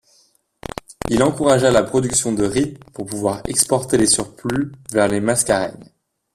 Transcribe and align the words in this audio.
Il 1.11 1.21
encouragea 1.21 1.69
la 1.69 1.83
production 1.83 2.31
de 2.33 2.43
riz 2.43 2.73
pour 2.91 3.05
pouvoir 3.05 3.43
exporter 3.45 3.99
des 3.99 4.07
surplus 4.07 4.71
vers 4.91 5.07
les 5.07 5.21
Mascareignes. 5.21 5.93